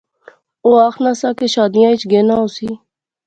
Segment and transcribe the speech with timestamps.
[0.63, 2.69] اوہ آخنا سا کہ شادیاں اچ گینا ہوسی